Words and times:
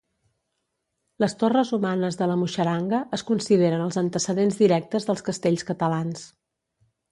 Les 1.23 1.35
torres 1.43 1.71
humanes 1.77 2.17
de 2.21 2.29
la 2.31 2.37
Muixeranga 2.45 3.03
es 3.19 3.25
consideren 3.29 3.85
els 3.89 4.01
antecedents 4.05 4.59
directes 4.65 5.09
dels 5.11 5.25
castells 5.31 5.69
catalans. 5.71 6.27